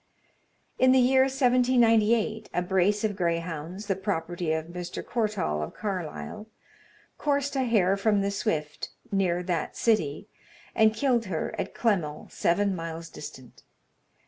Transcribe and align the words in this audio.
In 0.79 0.93
the 0.93 0.99
year 0.99 1.25
1798, 1.25 2.49
a 2.55 2.63
brace 2.63 3.03
of 3.03 3.15
greyhounds, 3.15 3.85
the 3.85 3.95
property 3.95 4.51
of 4.51 4.65
Mr. 4.65 5.03
Courtall 5.05 5.61
of 5.61 5.75
Carlisle, 5.75 6.47
coursed 7.19 7.55
a 7.55 7.65
hare 7.65 7.95
from 7.95 8.21
the 8.21 8.31
Swift, 8.31 8.89
near 9.11 9.43
that 9.43 9.77
city, 9.77 10.27
and 10.73 10.95
killed 10.95 11.25
her 11.25 11.53
at 11.59 11.75
Clemmell, 11.75 12.31
seven 12.31 12.75
miles 12.75 13.09
distant. 13.09 13.61